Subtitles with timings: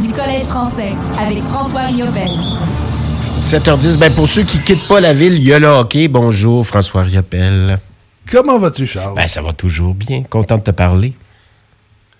[0.00, 2.28] du Collège français avec François Riopel.
[3.38, 6.08] 7h10, ben pour ceux qui quittent pas la ville, il y a le hockey.
[6.08, 7.78] Bonjour, François Riopel.
[8.30, 9.14] Comment vas-tu, Charles?
[9.16, 10.22] Ben, ça va toujours bien.
[10.22, 11.12] Content de te parler.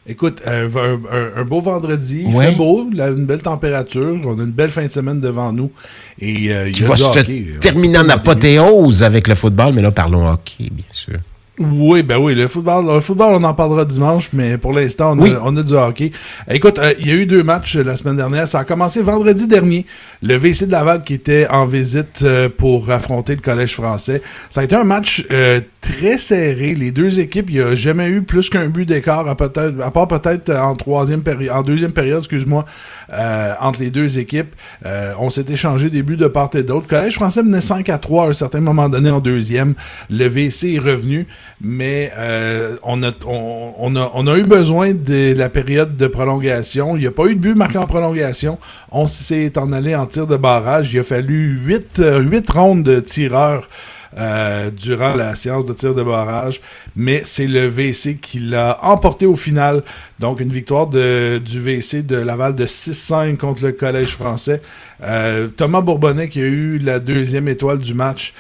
[0.07, 2.47] Écoute, un, un- un beau vendredi, il Ouais.
[2.51, 5.71] fait beau, là, une belle température, on a une belle fin de semaine devant nous.
[6.19, 7.47] Et euh, Qui y a va se hockey.
[7.61, 11.19] terminer en apothéose avec le football, mais là, parlons hockey, bien sûr.
[11.59, 15.21] Oui, ben oui, le football, le football, on en parlera dimanche, mais pour l'instant, on,
[15.21, 15.33] Oui.
[15.35, 16.11] a, on a du hockey.
[16.51, 18.49] Écoute, euh, il y a eu deux matchs euh, la semaine dernière.
[18.49, 19.85] Ça a commencé vendredi dernier.
[20.23, 24.23] Le VC de Laval qui était en visite euh, pour affronter le Collège français.
[24.49, 26.75] Ça a été un match euh, très serré.
[26.75, 29.91] Les deux équipes, il n'y a jamais eu plus qu'un but d'écart, à, peut-être, à
[29.91, 32.65] part peut-être en troisième période, en deuxième période, excuse-moi,
[33.13, 34.55] euh, entre les deux équipes.
[34.87, 36.87] Euh, on s'est échangé des buts de part et d'autre.
[36.87, 39.75] Collège français menait 5 à 3 à un certain moment donné en deuxième.
[40.09, 41.27] Le VC est revenu,
[41.61, 46.97] mais euh, on, a, on, a, eu besoin de la période de prolongation.
[46.97, 48.59] Il n'y a pas eu de but marqué en prolongation.
[48.93, 50.93] On s'est en allé en tir de barrage.
[50.95, 53.67] Il a fallu 8, huit rondes de tireurs
[54.19, 56.61] euh, durant la séance de tir de barrage,
[56.97, 59.83] mais c'est le VC qui l'a emporté au final.
[60.19, 64.61] Donc une victoire de, du VC de Laval de 6-5 contre le Collège français.
[65.03, 68.35] Euh, Thomas Bourbonnais qui a eu la deuxième étoile du match,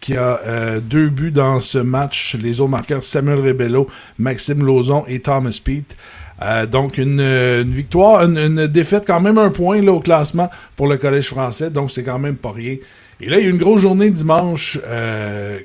[0.00, 2.36] qui a euh, deux buts dans ce match.
[2.40, 5.96] Les autres marqueurs Samuel Rebello, Maxime Lauzon et Thomas Pete.
[6.42, 10.48] Euh, donc une, une victoire, une, une défaite quand même un point là, au classement
[10.74, 12.76] pour le Collège français, donc c'est quand même pas rien.
[13.20, 15.58] Et là, il y a eu une grosse journée dimanche euh,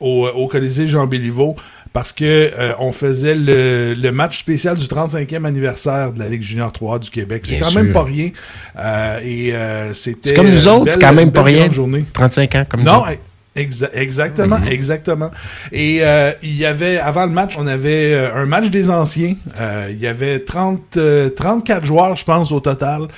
[0.00, 1.56] au, au Colisée Jean Béliveau
[1.92, 6.42] parce que euh, on faisait le, le match spécial du 35e anniversaire de la Ligue
[6.42, 7.42] Junior 3 du Québec.
[7.44, 7.82] C'est quand sûr.
[7.82, 8.30] même pas rien.
[8.78, 11.72] Euh, et euh, c'était C'est comme nous autres, belle- c'est quand même pas rien.
[11.72, 12.04] journée.
[12.12, 13.12] 35 ans comme nous autres.
[13.58, 15.30] Exa- exactement, exactement.
[15.72, 19.34] Et euh, il y avait, avant le match, on avait euh, un match des anciens.
[19.60, 23.08] Euh, il y avait 30, euh, 34 joueurs, je pense, au total.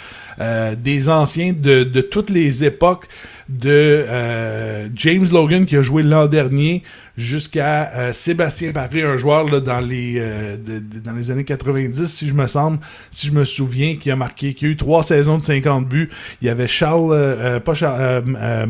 [0.41, 3.05] euh, des anciens de, de toutes les époques
[3.51, 6.83] de euh, James Logan qui a joué l'an dernier
[7.19, 11.45] jusqu'à euh, Sébastien Paré, un joueur là, dans les euh, de- de- dans les années
[11.45, 12.79] 90 si je me semble,
[13.11, 16.09] si je me souviens, qui a marqué, qui a eu trois saisons de 50 buts.
[16.41, 18.67] Il y avait Charles, pas Charles, euh, euh,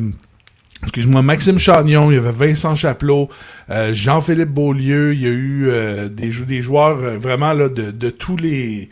[0.82, 3.28] excuse-moi, Maxime Chagnon, il y avait Vincent Chapelot,
[3.70, 7.68] euh, Jean-Philippe Beaulieu, il y a eu euh, des, jou- des joueurs euh, vraiment là,
[7.68, 8.88] de, de tous les...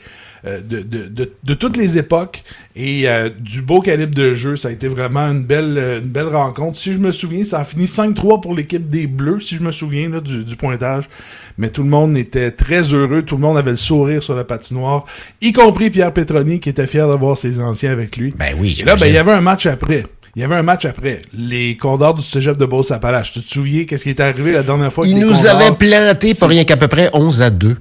[0.47, 2.45] euh, de, de, de, de toutes les époques
[2.77, 4.57] et euh, du beau calibre de jeu.
[4.57, 6.77] Ça a été vraiment une belle, une belle rencontre.
[6.77, 9.73] Si je me souviens, ça a fini 5-3 pour l'équipe des Bleus, si je me
[9.73, 11.09] souviens là, du, du pointage.
[11.57, 13.23] Mais tout le monde était très heureux.
[13.23, 15.07] Tout le monde avait le sourire sur la patinoire,
[15.41, 18.33] y compris Pierre Petroni qui était fier d'avoir ses anciens avec lui.
[18.39, 20.05] Ben oui, Et là, ben, il y avait un match après.
[20.39, 21.21] Il y avait un match après.
[21.37, 23.33] Les Condors du Cégep de Beauce-Appalaches.
[23.33, 25.05] Tu te souviens qu'est-ce qui est arrivé la dernière fois?
[25.05, 27.77] Ils que les nous Condors- avaient planté pas rien qu'à peu près 11 à 2.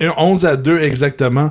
[0.00, 1.50] Un 11 à 2 exactement.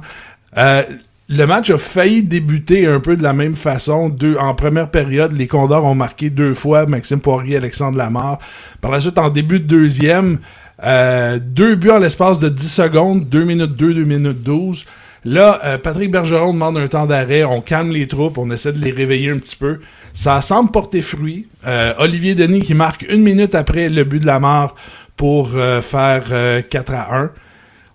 [0.57, 0.83] Euh,
[1.27, 4.07] le match a failli débuter un peu de la même façon.
[4.07, 8.39] Deux, en première période, les Condors ont marqué deux fois, Maxime Poirier, Alexandre Lamar.
[8.79, 10.39] Par la suite, en début de deuxième,
[10.85, 14.85] euh, deux buts en l'espace de 10 secondes, 2 minutes 2, 2 minutes 12.
[15.23, 18.83] Là, euh, Patrick Bergeron demande un temps d'arrêt, on calme les troupes, on essaie de
[18.83, 19.79] les réveiller un petit peu.
[20.13, 21.47] Ça semble porter fruit.
[21.67, 24.75] Euh, Olivier Denis qui marque une minute après le but de Lamar
[25.15, 27.31] pour euh, faire euh, 4 à 1.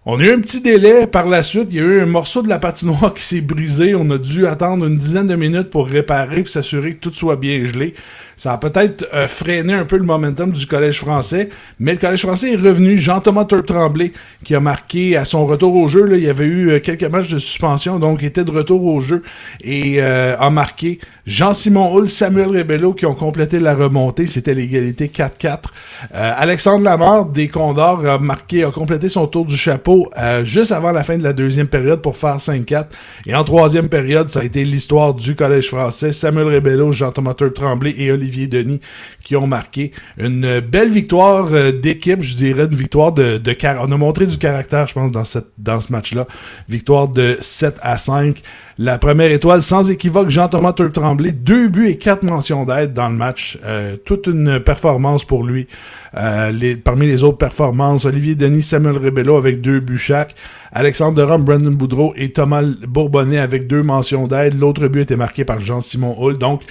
[0.08, 1.66] On a eu un petit délai par la suite.
[1.70, 3.96] Il y a eu un morceau de la patinoire qui s'est brisé.
[3.96, 7.34] On a dû attendre une dizaine de minutes pour réparer et s'assurer que tout soit
[7.34, 7.92] bien gelé.
[8.36, 11.48] Ça a peut-être euh, freiné un peu le momentum du Collège français,
[11.80, 12.96] mais le Collège français est revenu.
[12.96, 14.12] Jean-Thomas Turp-Tremblay
[14.44, 16.08] qui a marqué à son retour au jeu.
[16.16, 19.24] Il y avait eu euh, quelques matchs de suspension, donc était de retour au jeu
[19.60, 21.00] et euh, a marqué.
[21.26, 24.28] Jean-Simon Hull, Samuel Rebello qui ont complété la remontée.
[24.28, 25.58] C'était l'égalité 4-4.
[26.14, 30.72] Euh, Alexandre Lamar des Condors a marqué, a complété son tour du chapeau euh, juste
[30.72, 32.86] avant la fin de la deuxième période pour faire 5-4.
[33.26, 36.12] Et en troisième période, ça a été l'histoire du Collège français.
[36.12, 38.80] Samuel Rebello, Jean-Thomas Tremblay et Olivier Denis
[39.22, 43.82] qui ont marqué une belle victoire euh, d'équipe, je dirais une victoire de, de car-
[43.86, 46.26] On a montré du caractère, je pense, dans, cette, dans ce match-là.
[46.68, 48.40] Victoire de 7 à 5.
[48.78, 51.32] La première étoile, sans équivoque, Jean-Thomas Tremblay.
[51.32, 53.58] Deux buts et quatre mentions d'aide dans le match.
[53.64, 55.66] Euh, toute une performance pour lui.
[56.84, 60.34] Parmi les autres performances, Olivier Denis, Samuel Rebello avec deux buts chaque.
[60.72, 64.58] Alexandre Derom, Brandon Boudreau et Thomas Bourbonnais avec deux mentions d'aide.
[64.58, 66.38] L'autre but était marqué par Jean-Simon Hull.
[66.38, 66.62] Donc,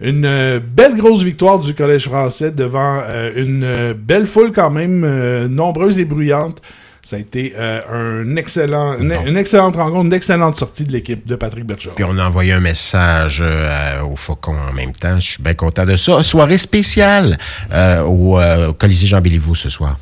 [0.00, 4.70] une euh, belle grosse victoire du Collège français devant euh, une euh, belle foule quand
[4.70, 5.06] même
[5.48, 6.60] nombreuse et bruyante.
[7.04, 11.34] Ça a été euh, un excellent, une, excellente rencontre, une excellente sortie de l'équipe de
[11.34, 11.96] Patrick Bergeron.
[11.96, 15.18] Puis on a envoyé un message euh, au Faucon en même temps.
[15.18, 16.22] Je suis bien content de ça.
[16.22, 17.38] Soirée spéciale
[18.06, 19.98] au euh, au Colisée Jean Béliveau ce soir.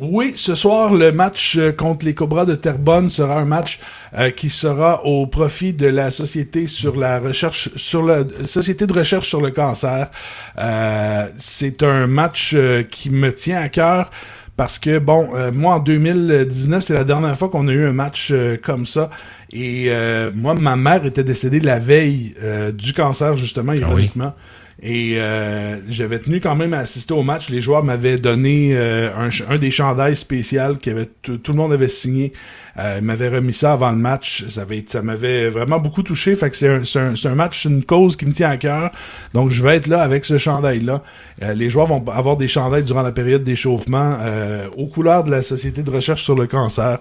[0.00, 3.80] Oui, ce soir, le match euh, contre les Cobras de Terrebonne sera un match
[4.18, 8.94] euh, qui sera au profit de la société sur la recherche sur la société de
[8.94, 10.10] recherche sur le cancer.
[10.58, 12.56] Euh, c'est un match
[12.90, 14.10] qui me tient à cœur
[14.56, 18.32] parce que bon, moi en 2019, c'est la dernière fois qu'on a eu un match
[18.62, 19.10] comme ça.
[19.52, 19.90] Et
[20.34, 22.34] moi, ma mère était décédée la veille
[22.74, 24.34] du cancer justement, ah ironiquement.
[24.82, 27.50] Et euh, j'avais tenu quand même à assister au match.
[27.50, 31.04] Les joueurs m'avaient donné euh, un, un, des chandails spéciaux que
[31.36, 32.32] tout le monde avait signé
[32.78, 34.46] euh, m'avait remis ça avant le match.
[34.48, 36.34] Ça, avait, ça m'avait vraiment beaucoup touché.
[36.36, 38.90] Fait que c'est un, un, un, match, une cause qui me tient à cœur.
[39.34, 41.02] Donc je vais être là avec ce chandail-là.
[41.42, 45.30] Euh, les joueurs vont avoir des chandails durant la période d'échauffement euh, aux couleurs de
[45.30, 46.98] la Société de recherche sur le cancer.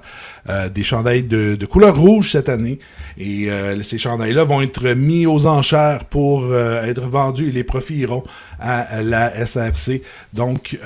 [0.49, 2.79] Euh, des chandails de, de, couleur rouge cette année.
[3.17, 3.49] Et
[3.81, 8.23] ces chandails-là vont être mis aux enchères pour être vendus profits iront
[8.59, 10.01] à la SRC.
[10.33, 10.77] Donc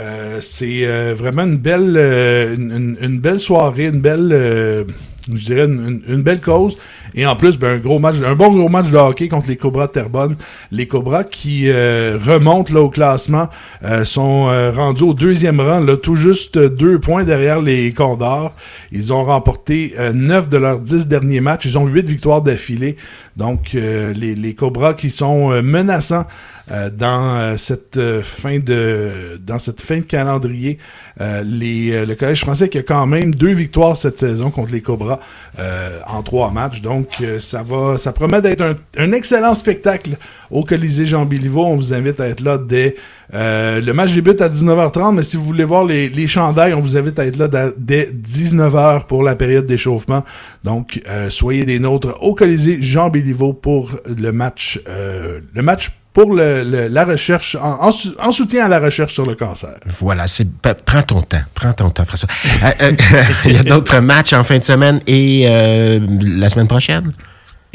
[0.42, 4.86] c'est vraiment une belle, une, une, belle soirée, une belle
[5.32, 6.78] je dirais une, belle cause.
[7.16, 9.56] Et en plus, ben, un gros match, un bon gros match de hockey contre les
[9.56, 10.36] Cobras de Terrebonne.
[10.72, 13.48] Les Cobras qui euh, remontent là au classement
[13.84, 18.56] euh, sont euh, rendus au deuxième rang, là, tout juste deux points derrière les Condors.
[18.92, 21.66] Ils ont remporté neuf de leurs dix derniers matchs.
[21.66, 22.98] Ils ont huit victoires d'affilée.
[23.38, 26.26] Donc les, les Cobras qui sont menaçants
[26.70, 30.78] dans cette fin de dans cette fin de calendrier.
[31.20, 35.13] les, le Collège français qui a quand même deux victoires cette saison contre les Cobras
[35.60, 36.82] euh, en trois matchs.
[36.82, 38.64] Donc, euh, ça va, ça promet d'être
[38.98, 40.18] un, excellent spectacle
[40.52, 41.66] au Colisée Jean Béliveau.
[41.66, 42.96] On vous invite à être là dès
[43.34, 46.82] euh, le match débute à 19h30, mais si vous voulez voir les, les chandails, on
[46.82, 50.24] vous invite à être là dès 19h pour la période d'échauffement.
[50.64, 56.88] Donc, soyez des nôtres au Colisée Jean Béliveau pour le match, le match pour le,
[56.90, 59.74] la recherche, en, en, soutien à la recherche sur le cancer.
[59.88, 60.48] Voilà, c'est
[60.86, 62.30] prends ton temps, prends ton temps, François.
[62.64, 62.92] Euh, euh,
[63.46, 67.12] il y a d'autres matchs en fin de semaine et euh, la semaine prochaine?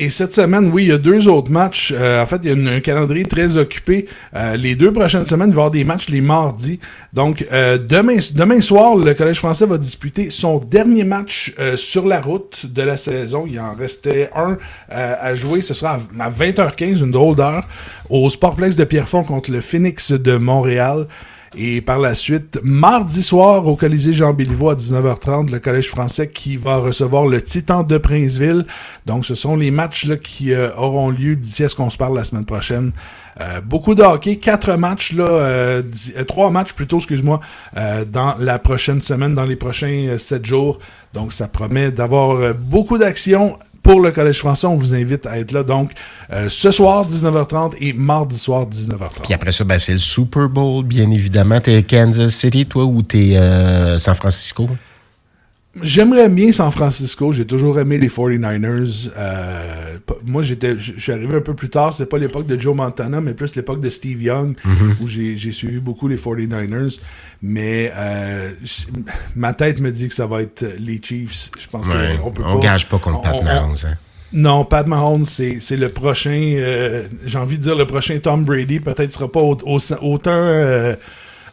[0.00, 1.92] Et cette semaine, oui, il y a deux autres matchs.
[1.92, 4.06] Euh, en fait, il y a un calendrier très occupé.
[4.36, 6.78] Euh, les deux prochaines semaines, il va y avoir des matchs les mardis.
[7.12, 12.20] Donc, euh, demain, demain soir, le Collège français va disputer son dernier match sur la
[12.20, 13.44] route de la saison.
[13.50, 14.56] Il en restait un
[14.88, 15.62] à jouer.
[15.62, 17.66] Ce sera à 20h15, une drôle d'heure,
[18.08, 21.08] au Sportplex de Pierrefonds contre le Phoenix de Montréal.
[21.56, 26.28] Et par la suite, mardi soir, au Colisée Jean Béliveau à 19h30, le Collège français
[26.28, 28.66] qui va recevoir le Titan de Princeville.
[29.06, 31.96] Donc, ce sont les matchs là, qui euh, auront lieu d'ici à ce qu'on se
[31.96, 32.92] parle la semaine prochaine.
[33.40, 35.82] Euh, beaucoup de hockey, quatre matchs là, euh,
[36.26, 37.40] trois matchs plutôt, excuse-moi,
[38.10, 40.78] dans la prochaine semaine, dans les prochains sept jours.
[41.14, 43.56] Donc, ça promet d'avoir beaucoup d'actions
[43.88, 44.66] pour le Collège français.
[44.66, 45.62] On vous invite à être là.
[45.62, 45.92] Donc,
[46.30, 49.22] euh, ce soir, 19h30 et mardi soir, 19h30.
[49.22, 51.38] Puis après ça, ben, c'est le Super Bowl, bien évidemment.
[51.62, 54.69] T'es Kansas City, toi, ou t'es euh, San Francisco?
[55.82, 57.32] J'aimerais bien San Francisco.
[57.32, 59.11] J'ai toujours aimé les 49ers.
[59.17, 61.93] Euh, moi, j'étais, je suis arrivé un peu plus tard.
[61.93, 65.02] C'est pas l'époque de Joe Montana, mais plus l'époque de Steve Young, mm-hmm.
[65.02, 66.99] où j'ai suivi beaucoup les 49ers.
[67.43, 68.50] Mais euh,
[69.37, 71.50] ma tête me dit que ça va être les Chiefs.
[71.58, 72.61] Je pense qu'on peut on pas.
[72.61, 73.76] gage pas contre Pat Mahomes.
[73.85, 73.94] Hein.
[74.32, 76.55] Non, Pat Mahomes, c'est le prochain.
[76.56, 78.81] Euh, j'ai envie de dire le prochain Tom Brady.
[78.81, 80.96] Peut-être sera pas autant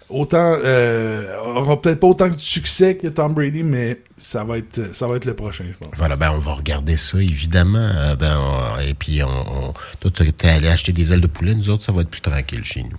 [0.10, 4.94] autant euh, aura peut-être pas autant de succès que Tom Brady, mais ça va être
[4.94, 5.98] ça va être le prochain, je pense.
[5.98, 7.78] Voilà, ben on va regarder ça évidemment.
[7.80, 8.38] Euh, ben
[8.86, 11.92] et puis on, on toi t'es allé acheter des ailes de poulet, nous autres ça
[11.92, 12.98] va être plus tranquille chez nous.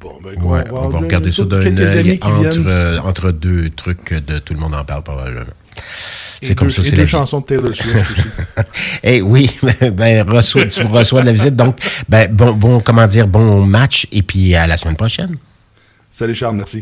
[0.00, 4.14] Bon, ben, on, va, on va regarder ça d'un œil entre, euh, entre deux trucs
[4.14, 5.44] de tout le monde en parle probablement.
[6.40, 8.68] C'est comme ça, c'est la chansons de Taylor Swift aussi.
[9.02, 9.50] Eh oui,
[9.80, 11.56] ben, reçois, tu reçois de la visite.
[11.56, 11.78] Donc,
[12.08, 15.36] ben, bon, bon, comment dire, bon match et puis à la semaine prochaine.
[16.14, 16.80] Salut Charles, merci.